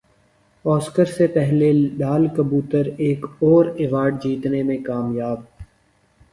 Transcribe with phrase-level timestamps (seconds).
[0.65, 5.39] Oscar سے پہلے لال کبوتر ایک اور ایوارڈ جیتنے میں کامیاب